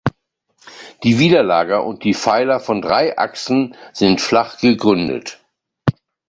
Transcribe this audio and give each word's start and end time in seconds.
Die 1.03 1.19
Widerlager 1.19 1.85
und 1.85 2.03
die 2.03 2.15
Pfeiler 2.15 2.59
von 2.59 2.81
drei 2.81 3.19
Achsen 3.19 3.75
sind 3.93 4.19
flach 4.19 4.57
gegründet. 4.59 5.39